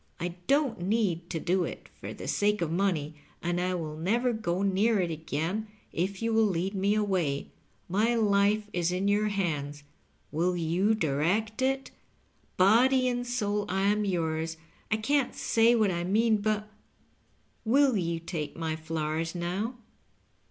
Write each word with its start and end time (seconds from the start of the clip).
I 0.19 0.29
don't 0.47 0.81
need 0.81 1.29
to 1.29 1.39
do 1.39 1.63
it 1.63 1.87
for 1.99 2.11
the 2.11 2.27
sake 2.27 2.63
of 2.63 2.71
money, 2.71 3.17
and 3.43 3.61
I 3.61 3.75
will 3.75 3.95
never 3.95 4.33
go 4.33 4.63
near 4.63 4.99
it 4.99 5.11
again 5.11 5.67
if 5.93 6.23
you 6.23 6.33
will 6.33 6.47
lead 6.47 6.73
me 6.73 6.95
away. 6.95 7.51
My 7.87 8.15
life 8.15 8.63
is 8.73 8.91
in 8.91 9.07
your 9.07 9.27
hands— 9.27 9.83
wiQ 10.33 10.59
you 10.59 10.95
direct 10.95 11.61
it? 11.61 11.91
Body 12.57 13.07
and 13.07 13.27
soul 13.27 13.65
I 13.69 13.83
am 13.83 14.03
yours; 14.03 14.57
I 14.89 14.97
can't 14.97 15.35
say 15.35 15.75
what 15.75 15.91
I 15.91 16.03
mean, 16.03 16.37
but— 16.37 16.67
^will 17.69 18.03
you 18.03 18.19
take 18.19 18.57
my 18.57 18.75
flowers 18.75 19.35
now 19.35 19.75